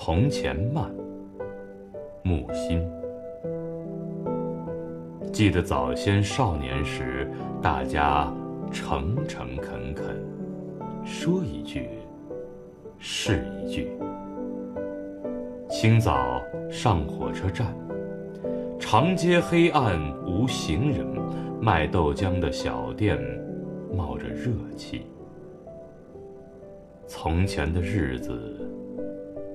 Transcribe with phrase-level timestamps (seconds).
[0.00, 0.88] 从前慢，
[2.22, 2.88] 木心。
[5.32, 7.28] 记得早先少年时，
[7.60, 8.32] 大家
[8.70, 10.24] 诚诚恳恳，
[11.04, 11.88] 说一句
[12.96, 13.90] 是一句。
[15.68, 16.40] 清早
[16.70, 17.66] 上火车站，
[18.78, 21.04] 长街黑暗无行人，
[21.60, 23.18] 卖豆浆的小店
[23.92, 25.02] 冒着热气。
[27.08, 28.40] 从前的日子